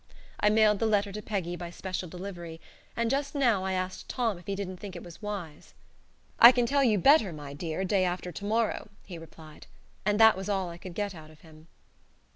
[0.39, 2.59] I mailed the letter to Peggy by special delivery,
[2.97, 5.75] and just now I asked Tom if he didn't think it was wise.
[6.39, 9.67] "I can tell you better, my dear, day after tomorrow," he replied.
[10.03, 11.67] And that was all I could get out of him.